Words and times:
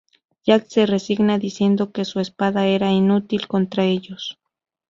Jack 0.47 0.65
se 0.67 0.87
resigna 0.87 1.37
diciendo 1.37 1.91
que 1.91 2.05
su 2.05 2.19
espada 2.21 2.65
era 2.65 2.89
inútil 2.91 3.47
contra 3.47 3.83
ellos. 3.85 4.39